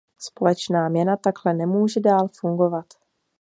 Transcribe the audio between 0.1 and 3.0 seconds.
Společná měna takhle nemůže dál fungovat.